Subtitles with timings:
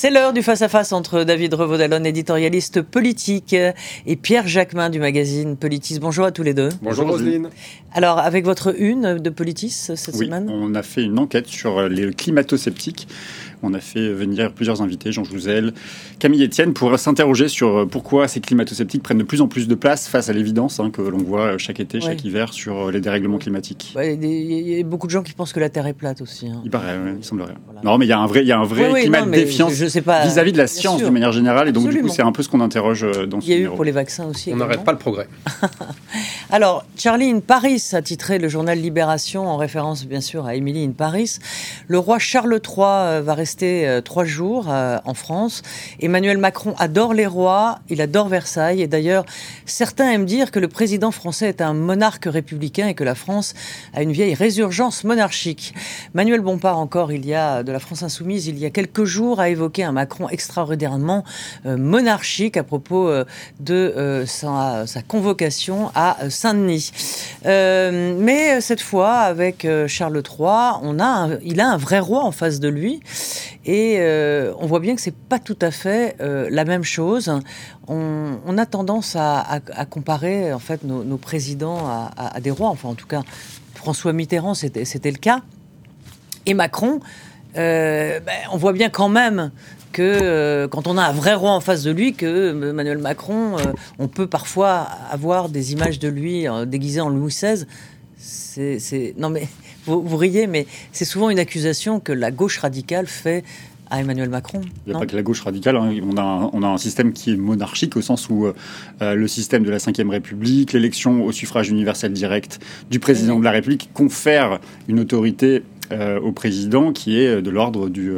[0.00, 5.98] C'est l'heure du face-à-face entre David Revaudalon, éditorialiste politique, et Pierre Jacquemin du magazine Politis.
[5.98, 6.68] Bonjour à tous les deux.
[6.82, 7.50] Bonjour Roselyne.
[7.92, 10.48] Alors, avec votre une de Politis cette oui, semaine?
[10.48, 13.08] On a fait une enquête sur les climato-sceptiques
[13.62, 15.72] on a fait venir plusieurs invités, Jean Jouzel,
[16.18, 19.74] Camille Etienne, pour s'interroger sur euh, pourquoi ces climato-sceptiques prennent de plus en plus de
[19.74, 23.00] place face à l'évidence hein, que l'on voit chaque été, chaque hiver sur euh, les
[23.00, 23.94] dérèglements climatiques.
[24.02, 26.48] Il y, a beaucoup de gens qui pensent que la Terre est plate aussi.
[26.48, 26.62] Hein.
[26.64, 27.54] Il paraît, il semblerait.
[27.82, 29.72] Non, mais il y a un vrai, il y a un vrai climat de défiance
[29.72, 32.48] vis-à-vis de la science de manière générale, et donc du coup, c'est un peu ce
[32.48, 34.52] qu'on interroge euh, dans ce Il y a eu pour les vaccins aussi.
[34.52, 35.28] On n'arrête pas le progrès.
[36.50, 40.84] Alors, Charlie in Paris a titré le journal Libération en référence bien sûr à Emily
[40.84, 41.38] in Paris.
[41.88, 43.47] Le roi Charles III va rester
[44.04, 45.62] trois jours euh, en France.
[46.00, 48.82] Emmanuel Macron adore les rois, il adore Versailles.
[48.82, 49.24] Et d'ailleurs,
[49.66, 53.54] certains aiment dire que le président français est un monarque républicain et que la France
[53.94, 55.74] a une vieille résurgence monarchique.
[56.14, 59.40] Manuel Bompard, encore, il y a de la France insoumise, il y a quelques jours,
[59.40, 61.24] a évoqué un Macron extraordinairement
[61.66, 63.24] euh, monarchique à propos euh,
[63.60, 66.90] de sa, convocation à Saint-Denis.
[67.44, 72.60] mais cette fois, avec Charles III, on a il a un vrai roi en face
[72.60, 73.00] de lui.
[73.64, 77.32] Et euh, on voit bien que c'est pas tout à fait euh, la même chose.
[77.86, 82.68] On, a tendance à, comparer en fait nos, présidents à, des rois.
[82.68, 83.22] Enfin, en tout cas,
[83.74, 85.40] François Mitterrand, c'était le cas.
[86.46, 87.00] Et Macron,
[87.56, 89.50] euh, ben, on voit bien quand même
[89.92, 93.56] que quand on a un vrai roi en face de lui, que Emmanuel Macron,
[93.98, 97.64] on peut parfois avoir des images de lui déguisé en Louis XVI.
[98.18, 99.48] C'est non mais
[99.88, 103.44] vous, vous riez, mais c'est souvent une accusation que la gauche radicale fait
[103.90, 104.60] à Emmanuel Macron.
[104.86, 105.76] Il n'y a pas que la gauche radicale.
[105.76, 105.94] Hein.
[106.02, 109.28] On, a un, on, a un, système qui est monarchique au sens où euh, le
[109.28, 113.90] système de la Ve République, l'élection au suffrage universel direct du président de la République
[113.94, 118.12] confère une autorité euh, au président qui est de l'ordre du,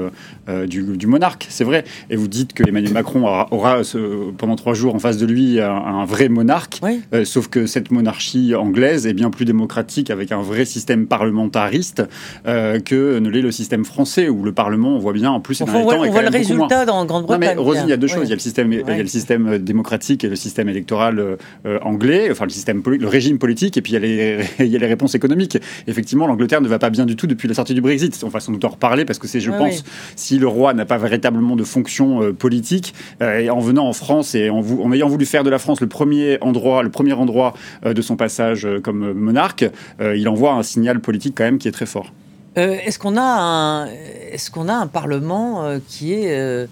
[0.49, 1.85] euh, du, monarque, c'est vrai.
[2.09, 3.83] Et vous dites que Emmanuel Macron aura,
[4.39, 6.81] pendant trois jours en face de lui un, vrai monarque,
[7.25, 12.03] sauf que cette monarchie anglaise est bien plus démocratique avec un vrai système parlementariste
[12.45, 15.65] que ne l'est le système français où le Parlement, on voit bien, en plus, on
[15.65, 17.41] voit, le résultat dans Grande-Bretagne.
[17.41, 18.25] mais Rosine, il y a deux choses.
[18.25, 20.69] Il y a le système, il y a le système euh, démocratique et le système
[20.69, 24.45] électoral euh, anglais, enfin le système, le régime politique, et puis il y, a les,
[24.61, 25.59] il y a les réponses économiques.
[25.87, 28.19] Effectivement, l'Angleterre ne va pas bien du tout depuis la sortie du Brexit.
[28.25, 29.85] On va sans doute en reparler parce que c'est, je pense,
[30.17, 34.35] si le roi n'a pas véritablement de fonction euh, politique, et en venant en France
[34.35, 37.55] et en, en, ayant voulu faire de la France le premier endroit, le premier endroit
[37.85, 39.65] de son passage comme monarque,
[40.01, 42.13] il envoie un signal politique quand même qui est très fort.
[42.59, 46.67] Euh, est-ce qu'on a un, est-ce qu'on a un parlement euh, qui est euh,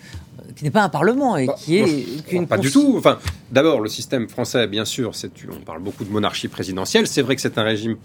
[0.58, 2.94] qui n'est pas un parlement et bah, qui est pas du tout.
[2.98, 3.18] Enfin,
[3.52, 7.06] d'abord le système français, bien sûr, c'est on parle beaucoup de monarchie présidentielle.
[7.06, 7.96] C'est vrai que c'est un régime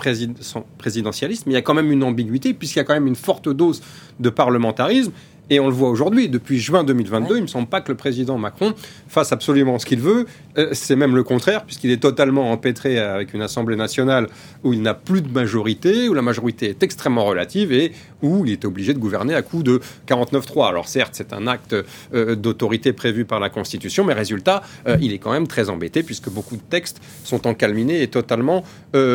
[0.78, 3.16] présidentialiste, mais il y a quand même une ambiguïté puisqu'il y a quand même une
[3.16, 3.82] forte dose
[4.20, 5.12] de parlementarisme
[5.50, 7.98] et on le voit aujourd'hui, depuis juin 2022, il ne me semble pas que le
[7.98, 8.74] président Macron
[9.10, 10.26] fasse absolument ce qu'il veut.
[10.58, 14.30] Euh, c'est même le contraire, puisqu'il est totalement empêtré avec une Assemblée nationale
[14.64, 18.54] où il n'a plus de majorité, où la majorité est extrêmement relative et où il
[18.54, 20.70] est obligé de gouverner à coup de 49-3.
[20.70, 21.76] Alors certes, c'est un acte
[22.14, 26.04] euh, d'autorité prévu par la Constitution, mais résultat, euh, il est quand même très embêté,
[26.04, 28.64] puisque beaucoup de textes sont encalminés et totalement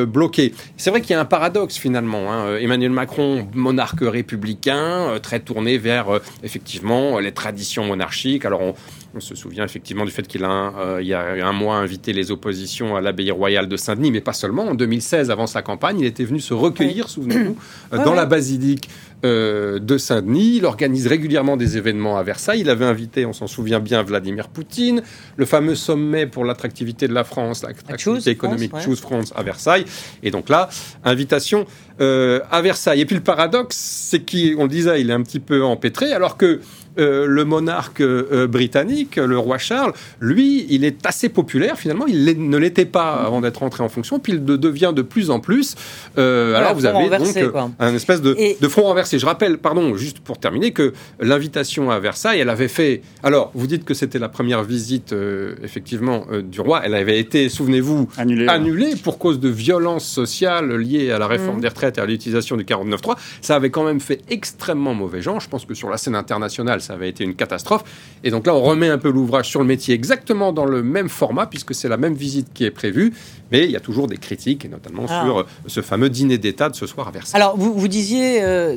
[0.08, 0.54] bloqués.
[0.76, 2.32] C'est vrai qu'il y a un paradoxe finalement.
[2.32, 2.56] Hein.
[2.56, 8.44] Emmanuel Macron, monarque républicain, très tourné vers effectivement les traditions monarchiques.
[8.44, 8.74] Alors on,
[9.18, 12.30] se souvient effectivement du fait qu'il a, euh, il y a un mois, invité les
[12.30, 14.64] oppositions à l'abbaye royale de Saint-Denis, mais pas seulement.
[14.64, 17.56] En 2016, avant sa campagne, il était venu se recueillir, souvenez-vous,
[17.92, 18.88] euh, dans la basilique
[19.24, 20.56] euh, de Saint-Denis.
[20.58, 22.60] Il organise régulièrement des événements à Versailles.
[22.60, 25.02] Il avait invité, on s'en souvient bien, Vladimir Poutine,
[25.36, 29.86] le fameux sommet pour l'attractivité de la France, l'attractivité économique Choose France à Versailles.
[30.22, 30.68] Et donc là,
[31.04, 31.66] invitation
[32.00, 33.00] à Versailles.
[33.00, 36.36] Et puis le paradoxe, c'est qu'on le disait, il est un petit peu empêtré, alors
[36.36, 36.60] que
[36.98, 42.06] euh, le monarque euh, britannique, le roi Charles, lui, il est assez populaire finalement.
[42.06, 45.30] Il ne l'était pas avant d'être entré en fonction, puis il le devient de plus
[45.30, 45.74] en plus.
[46.16, 47.36] Euh, alors vous avez donc
[47.78, 49.18] un espèce de, de, front renversé.
[49.18, 53.02] Je rappelle, pardon, juste pour terminer, que l'invitation à Versailles, elle avait fait.
[53.22, 55.14] Alors vous dites que c'était la première visite
[55.62, 56.82] effectivement du roi.
[56.84, 61.60] Elle avait été, souvenez-vous, annulée, pour cause de violences sociales liées à la réforme mmh.
[61.60, 63.16] des retraites et à l'utilisation du 49.3.
[63.40, 65.40] Ça avait quand même fait extrêmement mauvais genre.
[65.40, 67.84] Je pense que sur la scène internationale, ça avait été une catastrophe.
[68.24, 71.10] Et donc là, on remet un peu l'ouvrage sur le métier exactement dans le même
[71.10, 73.12] format, puisque c'est la même visite qui est prévue.
[73.52, 75.22] Mais il y a toujours des critiques, et notamment ah.
[75.24, 77.40] sur euh, ce fameux dîner d'État de ce soir à Versailles.
[77.40, 78.76] Alors, vous, vous disiez euh,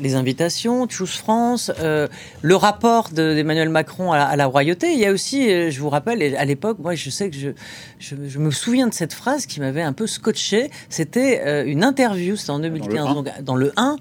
[0.00, 2.08] les invitations, Choose France, euh,
[2.42, 4.92] le rapport d'Emmanuel Macron à la, royauté.
[4.92, 7.50] Il y a aussi, je vous rappelle, à l'époque, moi, je sais que je,
[7.98, 10.70] je, me souviens de cette phrase qui m'avait un peu scotché.
[10.88, 13.96] C'était une interview, c'était en 2015, dans le 1,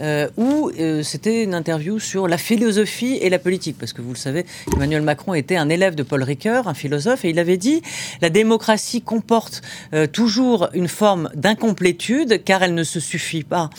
[0.00, 0.70] dans le 1 où
[1.02, 3.76] c'était une interview sur la philosophie et la politique.
[3.78, 7.24] Parce que vous le savez, Emmanuel Macron était un élève de Paul Ricoeur, un philosophe,
[7.24, 7.82] et il avait dit
[8.20, 9.62] la démocratie comporte
[9.92, 13.70] euh, toujours une forme d'incomplétude, car elle ne se suffit pas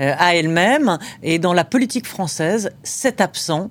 [0.00, 0.98] euh, à elle-même.
[1.22, 3.70] Et dans la politique française, cet absent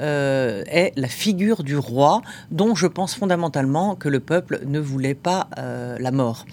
[0.00, 5.14] euh, est la figure du roi, dont je pense fondamentalement que le peuple ne voulait
[5.14, 6.44] pas la mort.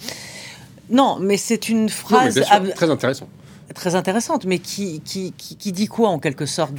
[0.93, 2.41] Non, mais c'est une phrase
[2.75, 3.29] très intéressante
[3.73, 6.73] très intéressante, mais qui, qui, qui, dit quoi en quelque sorte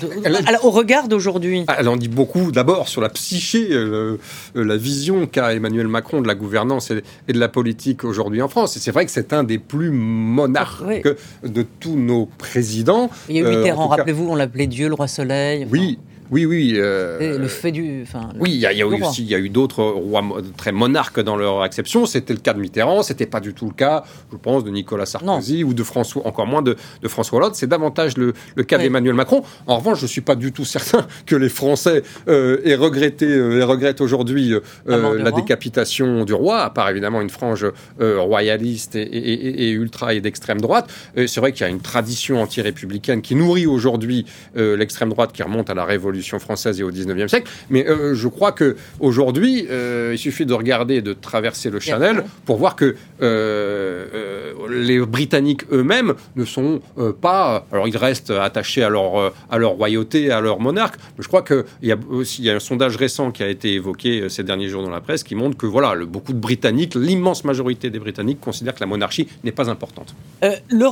[0.63, 1.65] Au regard d'aujourd'hui?
[1.77, 4.19] Elle en dit beaucoup d'abord sur la psyché, euh,
[4.55, 7.03] la vision qu'a Emmanuel Macron de la gouvernance et,
[7.33, 8.77] de la politique aujourd'hui en France.
[8.77, 11.09] Et c'est vrai que c'est un des plus monarques
[11.43, 13.11] de tous nos présidents.
[13.29, 15.67] Il y a Mitterrand, rappelez-vous, on l'appelait Dieu, le roi soleil.
[15.71, 15.99] Oui.
[16.31, 16.73] Oui, oui.
[16.77, 18.05] Euh, le fait du.
[18.41, 20.23] oui, il y, a, eu aussi, il y a eu d'autres rois
[20.57, 22.07] très monarques dans leur acception.
[22.07, 25.07] C'était le cas de Mitterrand, c'était pas du tout le cas, je pense, de Nicolas
[25.07, 26.77] Sarkozy ou de François, encore moins de,
[27.07, 27.55] François Hollande.
[27.55, 28.33] C'est davantage le,
[28.65, 29.43] cas d'Emmanuel Macron.
[29.67, 33.61] En revanche, je suis pas du tout certain que les Français euh, aient regretté euh,
[33.61, 34.55] et regrettent aujourd'hui
[34.87, 37.67] la décapitation du roi, à part évidemment une frange
[37.99, 40.91] royaliste et, ultra et d'extrême droite.
[41.17, 45.71] C'est vrai qu'il y a une tradition anti-républicaine qui nourrit aujourd'hui l'extrême droite qui remonte
[45.71, 47.51] à la Révolution française et au 19e siècle.
[47.71, 52.23] Mais euh, je crois que aujourd'hui, euh, il suffit de regarder, de traverser le Chanel
[52.45, 56.81] pour voir que euh, les Britanniques eux-mêmes ne sont
[57.21, 57.67] pas.
[57.73, 60.95] Alors, ils restent attachés à leur, à leur royauté, à leur monarque.
[61.17, 63.49] Mais je crois qu'il y a aussi il y a un sondage récent qui a
[63.49, 66.39] été évoqué ces derniers jours dans la presse qui montre que voilà, le, beaucoup de
[66.39, 70.15] Britanniques, l'immense majorité des Britanniques considèrent que la monarchie n'est pas importante.
[70.43, 70.87] le,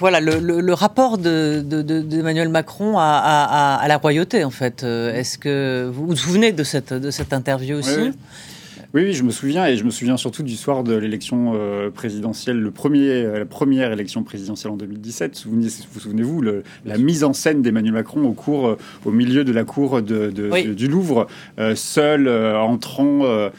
[0.00, 4.65] voilà, le, le, rapport d'Emmanuel de, Macron à, à la royauté, en fait.
[4.82, 6.92] Euh, est-ce que vous vous souvenez de cette,
[7.32, 8.12] interview aussi
[8.96, 12.70] je me souviens, et je me souviens surtout du soir de l'élection euh, présidentielle, le
[12.70, 15.36] premier, euh, la première élection présidentielle en 2017.
[15.36, 16.42] Souvenez, vous souvenez-vous,
[16.84, 20.88] la mise en scène d'Emmanuel Macron au, cours, au milieu de la cour de, du
[20.88, 21.26] Louvre,
[21.74, 23.50] seul, entrant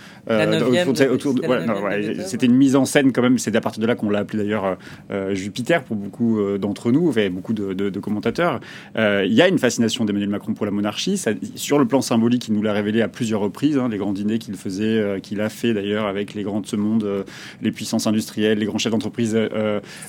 [2.26, 3.38] c'était une mise en scène quand même.
[3.38, 4.76] C'est à partir de là qu'on l'a appelé d'ailleurs euh,
[5.12, 8.60] euh, Jupiter pour beaucoup euh, d'entre nous, enfin, beaucoup de, commentateurs.
[8.96, 11.22] Il y a une fascination d'Emmanuel Macron pour la monarchie.
[11.56, 13.78] sur le plan symbolique, il nous l'a révélé à plusieurs reprises.
[13.78, 16.76] Hein, les grands dîners qu'il faisait, qu'il a fait d'ailleurs avec les grands de ce
[16.76, 17.26] monde,
[17.62, 19.38] les puissances industrielles, les grands chefs d'entreprise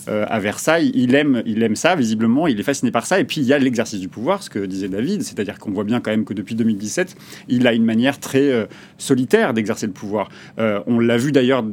[0.06, 0.91] à Versailles.
[0.94, 2.47] Il aime, il aime ça visiblement.
[2.47, 3.20] Il est fasciné par ça.
[3.20, 5.85] Et puis il y a l'exercice du pouvoir, ce que disait David, c'est-à-dire qu'on voit
[5.85, 7.17] bien quand même que depuis 2017,
[7.49, 8.69] il a une manière très
[8.99, 10.29] solitaire d'exercer le pouvoir
[10.59, 11.64] euh, on l'a vu d'ailleurs,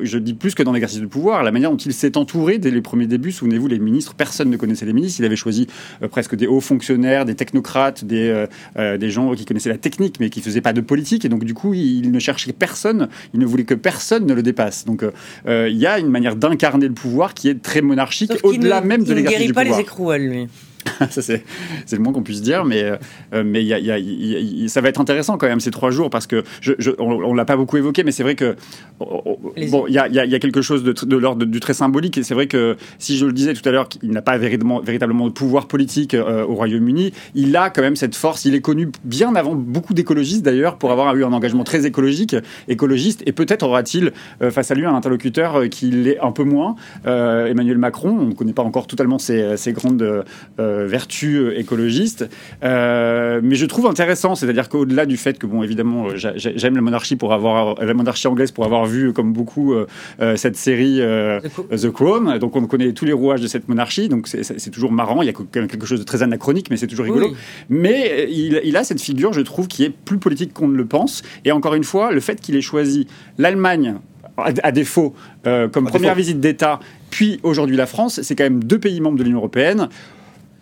[0.00, 2.70] je dis plus que dans l'exercice du pouvoir, la manière dont il s'est entouré dès
[2.70, 3.32] les premiers débuts.
[3.32, 5.20] Souvenez-vous, les ministres, personne ne connaissait les ministres.
[5.20, 5.66] Il avait choisi
[6.02, 8.46] euh, presque des hauts fonctionnaires, des technocrates, des,
[8.76, 11.24] euh, des gens qui connaissaient la technique, mais qui faisaient pas de politique.
[11.24, 12.89] Et donc, du coup, il ne cherchait personne.
[13.34, 14.84] Il ne voulait que personne ne le dépasse.
[14.84, 15.04] Donc,
[15.46, 19.14] il y a une manière d'incarner le pouvoir qui est très monarchique, au-delà même de
[19.14, 19.64] l'exercice du pouvoir.
[19.64, 20.48] Il ne guérit pas les écrouelles, lui.
[21.10, 21.44] ça, c'est,
[21.92, 22.82] le moins qu'on puisse dire, mais,
[23.34, 26.10] euh, mais y a, y a, ça va être intéressant quand même ces trois jours
[26.10, 28.56] parce que je, on, ne l'a pas beaucoup évoqué, mais c'est vrai que
[28.98, 32.22] bon, il y a, y a, quelque chose de, de l'ordre du très symbolique et
[32.22, 35.26] c'est vrai que si je le disais tout à l'heure, qu'il n'a pas véritablement, véritablement
[35.26, 38.44] de pouvoir politique euh, au Royaume-Uni, il a quand même cette force.
[38.44, 42.36] Il est connu bien avant beaucoup d'écologistes d'ailleurs pour avoir eu un engagement très écologique,
[42.68, 44.12] écologiste, et peut-être aura-t-il
[44.42, 48.16] euh, face à lui un interlocuteur qui l'est un peu moins, Emmanuel Macron.
[48.20, 50.24] On ne connaît pas encore totalement ses, ses grandes
[50.70, 52.28] euh, vertu euh, écologiste.
[52.64, 57.16] Euh, mais je trouve intéressant, c'est-à-dire qu'au-delà du fait que, bon, évidemment, j'aime la monarchie
[57.16, 59.74] pour avoir la monarchie anglaise pour avoir vu, comme beaucoup,
[60.36, 61.00] cette série
[61.70, 62.38] The Crown.
[62.38, 64.08] Donc, on connaît tous les rouages de cette monarchie.
[64.08, 65.22] Donc, c'est toujours marrant.
[65.22, 67.28] Il y a quelque chose de très anachronique, mais c'est toujours rigolo.
[67.68, 71.22] Mais il, a cette figure, je trouve, qui est plus politique qu'on ne le pense.
[71.44, 73.06] Et encore une fois, le fait qu'il ait choisi
[73.38, 73.96] l'Allemagne
[74.36, 79.00] à, défaut, comme première visite d'État, puis aujourd'hui la France, c'est quand même deux pays
[79.00, 79.88] membres de l'Union européenne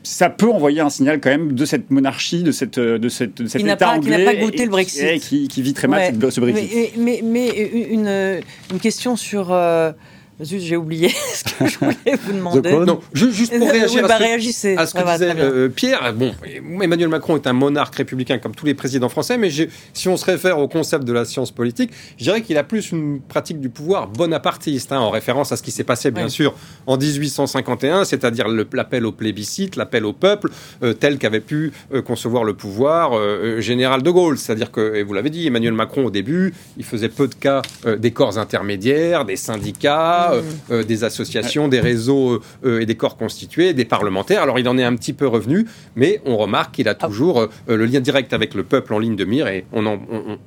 [0.08, 3.46] ça peut envoyer un signal quand même de cette monarchie, de, cette, de, cette, de
[3.46, 4.16] cet État pas, anglais.
[4.16, 5.20] Qui n'a pas goûté le Brexit.
[5.20, 6.96] Qui, qui, vit très mal ce Brexit.
[6.96, 7.48] Mais, mais,
[7.90, 8.40] une,
[8.72, 9.52] une, question sur.
[9.52, 9.92] Euh,
[10.40, 12.72] j'ai oublié ce que je voulais vous demander.
[12.72, 16.12] Non, juste pour réagir bah, à, ce que, disait euh, Pierre.
[16.14, 16.32] Bon,
[16.80, 19.50] Emmanuel Macron est un monarque républicain comme tous les présidents français, mais
[19.92, 22.92] si on se réfère au concept de la science politique, je dirais qu'il a plus
[22.92, 26.54] une pratique du pouvoir bonapartiste, hein, en référence à ce qui s'est passé bien sûr
[26.86, 30.50] en 1851, c'est-à-dire l'appel au plébiscite, l'appel au peuple,
[30.82, 33.12] euh, tel qu'avait pu euh, concevoir le pouvoir
[33.60, 34.38] général de Gaulle.
[34.38, 37.62] C'est-à-dire que, et vous l'avez dit, Emmanuel Macron au début, il faisait peu de cas
[37.98, 40.84] des corps intermédiaires, des syndicats a mm.
[40.84, 44.42] des associations, des réseaux et des corps constitués, des parlementaires.
[44.42, 45.66] Alors il en est un petit peu revenu,
[45.96, 47.06] mais on remarque qu'il a ah.
[47.06, 49.98] toujours le lien direct avec le peuple en ligne de mire et on,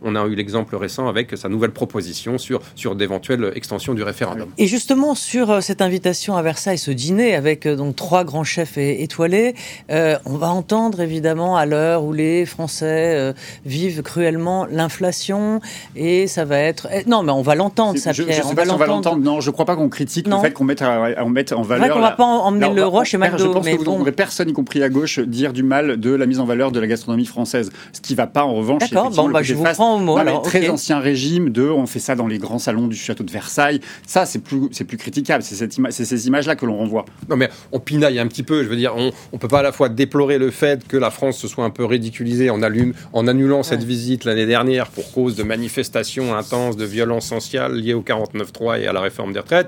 [0.04, 4.50] on, a eu l'exemple récent avec sa nouvelle proposition sur, sur d'éventuelles extensions du référendum.
[4.58, 9.56] Et justement, sur cette invitation à Versailles, ce dîner avec donc trois grands chefs étoilés,
[9.90, 13.34] on va entendre évidemment à l'heure où les Français
[13.66, 15.62] vivent cruellement l'inflation
[15.96, 16.88] et ça va être.
[16.94, 18.28] Eh, non, mais on va l'entendre, ça, Pierre.
[18.28, 19.24] Je, sais on pas va si on va l'entendre.
[19.24, 21.88] Non, je crois pas qu'on critique le fait qu'on mette, on mette en valeur.
[21.88, 23.38] Vrai qu'on va pas emmener le roi chez McDo.
[23.38, 26.25] Je pense que vous n'entendrez personne, y compris à gauche, dire du mal de la
[26.25, 27.72] mise en valeur de la gastronomie française.
[27.94, 30.18] Ce qui va pas, en revanche, D'accord, bon, bah, je vous prends au mot.
[30.18, 33.32] alors, très ancien régime de, on fait ça dans les grands salons du château de
[33.32, 33.80] Versailles.
[34.06, 35.44] Ça, c'est plus, c'est plus critiquable.
[35.44, 37.06] C'est cette c'est ces images-là que l'on renvoie.
[37.30, 38.63] Non, mais on pinaille un petit peu.
[38.63, 41.12] Je veux dire, on, on peut pas à la fois déplorer le fait que la
[41.12, 45.12] France se soit un peu ridiculisée en, allume, en annulant cette visite l'année dernière pour
[45.12, 49.40] cause de manifestations intenses, de violences sociales liées au 49-3 et à la réforme des
[49.40, 49.61] retraites.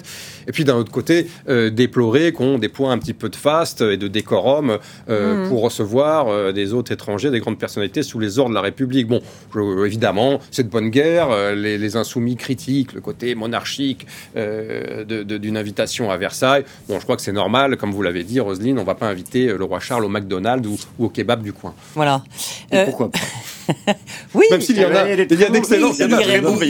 [0.48, 3.82] Et puis d'un autre côté, euh, déplorer qu'on des points un petit peu de faste
[3.82, 4.78] et de décorum
[5.10, 5.50] euh, mmh.
[5.50, 9.08] pour recevoir euh, des hôtes étrangers, des grandes personnalités sous les ordres de la République.
[9.08, 9.22] Bon,
[9.86, 11.56] évidemment, c'est de bonne guerre.
[11.56, 16.64] Les, insoumis critiquent le côté monarchique d'une invitation à Versailles.
[16.88, 19.08] Bon, je crois que c'est normal, comme vous l'avez dit, Roselyne, on ne va pas
[19.08, 21.76] inviter le roi Charles au McDonald's ou, ou au kebab du coin.
[21.94, 22.24] Voilà.
[22.86, 23.20] pourquoi pas
[24.34, 25.92] oui, même s'il y en a, il y a d'excellents.
[25.94, 26.70] Il y a très bons, il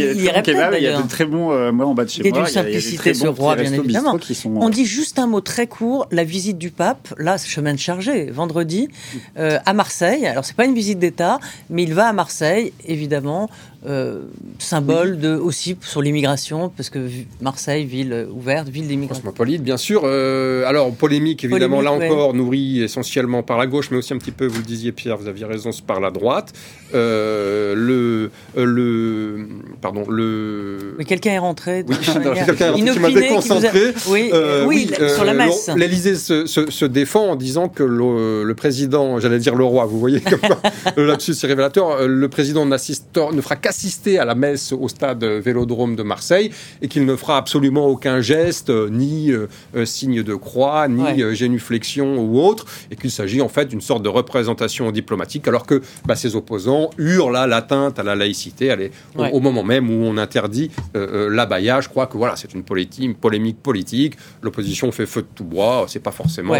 [0.83, 2.29] y a de très bons, moi en bas de chez moi.
[2.29, 4.17] Et d'une simplicité ce roi, bien évidemment.
[4.45, 8.29] On dit juste un mot très court, la visite du pape, là, chemin de chargé,
[8.31, 8.89] vendredi,
[9.37, 10.25] euh, à Marseille.
[10.25, 13.49] Alors, c'est pas une visite d'État, mais il va à Marseille, évidemment,
[13.85, 14.21] euh,
[14.59, 17.09] symbole de, aussi sur l'immigration, parce que
[17.41, 19.21] Marseille, ville ouverte, ville d'immigration.
[19.21, 20.03] Cosmopolite, bien sûr.
[20.05, 24.31] Euh, alors, polémique, évidemment, là encore, nourrie essentiellement par la gauche, mais aussi un petit
[24.31, 26.53] peu, vous le disiez, Pierre, vous aviez raison, par la droite.
[26.93, 29.47] Euh, le, le.
[29.81, 30.95] Pardon, le.
[30.97, 31.83] Mais quelqu'un est rentré.
[31.85, 31.95] Oui,
[32.45, 33.93] quelqu'un qui m'a déconcentré.
[34.07, 34.31] Oui,
[34.65, 35.69] oui, sur la messe.
[35.75, 39.99] L'Élysée se, se, défend en disant que le, le président, j'allais dire le roi, vous
[39.99, 40.21] voyez,
[40.95, 45.23] le lapsus est révélateur, le président ne fera qu'à assister à la messe au stade
[45.23, 46.51] Vélodrome de Marseille
[46.81, 51.35] et qu'il ne fera absolument aucun geste, euh, ni euh, euh, signe de croix, ni
[51.35, 55.81] génuflexion ou autre, et qu'il s'agit en fait d'une sorte de représentation diplomatique, alors que
[56.05, 60.17] bah, ses opposants hurlent à l'atteinte à la laïcité allez, au, moment même où on
[60.17, 61.81] interdit l'abaya.
[61.81, 62.63] Je crois que voilà, c'est une,
[62.99, 64.17] une, polémique politique.
[64.41, 65.85] L'opposition fait feu de tout bois.
[65.87, 66.55] C'est pas forcément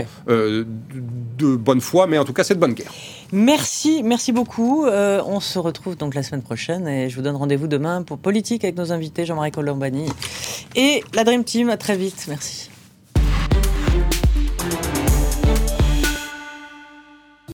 [1.38, 2.92] de bonne foi, mais en tout cas, c'est de bonne guerre.
[3.32, 4.86] Merci, merci beaucoup.
[4.86, 6.88] on se retrouve donc la semaine prochaine.
[6.88, 10.06] Et je vous donne rendez-vous demain pour Politique avec nos invités Jean-Marie Colombani
[10.76, 11.70] et la Dream Team.
[11.70, 12.26] À très vite.
[12.28, 12.70] Merci.